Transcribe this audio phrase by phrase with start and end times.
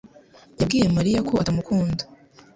[0.57, 2.03] yabwiye Mariya ko atamukunda.